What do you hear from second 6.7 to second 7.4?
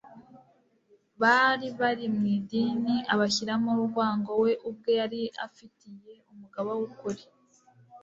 w’ukuri